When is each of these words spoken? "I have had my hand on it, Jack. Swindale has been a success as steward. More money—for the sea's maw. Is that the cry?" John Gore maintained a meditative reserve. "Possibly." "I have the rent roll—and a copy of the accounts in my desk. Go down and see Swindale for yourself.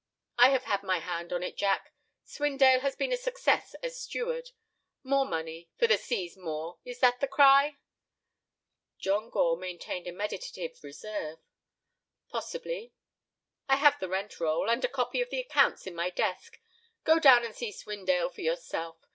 "I 0.39 0.49
have 0.49 0.63
had 0.63 0.81
my 0.81 0.97
hand 0.97 1.31
on 1.31 1.43
it, 1.43 1.55
Jack. 1.55 1.93
Swindale 2.25 2.79
has 2.79 2.95
been 2.95 3.13
a 3.13 3.17
success 3.17 3.75
as 3.83 4.01
steward. 4.01 4.49
More 5.03 5.27
money—for 5.27 5.85
the 5.85 5.95
sea's 5.99 6.35
maw. 6.35 6.77
Is 6.83 7.01
that 7.01 7.19
the 7.19 7.27
cry?" 7.27 7.77
John 8.97 9.29
Gore 9.29 9.57
maintained 9.57 10.07
a 10.07 10.11
meditative 10.11 10.83
reserve. 10.83 11.37
"Possibly." 12.29 12.95
"I 13.69 13.75
have 13.75 13.99
the 13.99 14.09
rent 14.09 14.39
roll—and 14.39 14.83
a 14.83 14.87
copy 14.87 15.21
of 15.21 15.29
the 15.29 15.37
accounts 15.41 15.85
in 15.85 15.93
my 15.93 16.09
desk. 16.09 16.59
Go 17.03 17.19
down 17.19 17.45
and 17.45 17.53
see 17.55 17.71
Swindale 17.71 18.31
for 18.31 18.41
yourself. 18.41 18.97